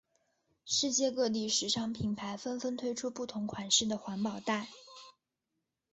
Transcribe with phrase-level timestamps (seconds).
[0.65, 4.67] 世界各地时尚品牌纷纷推出不同款式环保袋。